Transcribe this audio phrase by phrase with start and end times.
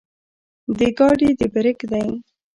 [0.77, 2.05] د ګاډي د برېک دے